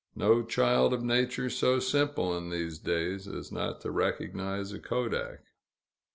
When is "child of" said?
0.41-1.03